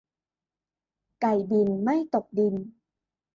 [1.21, 2.55] ไก่บินไม่ตกดิน